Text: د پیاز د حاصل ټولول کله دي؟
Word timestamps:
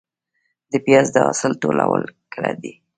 د 0.71 0.73
پیاز 0.85 1.07
د 1.13 1.17
حاصل 1.25 1.51
ټولول 1.61 2.03
کله 2.33 2.51
دي؟ 2.61 2.73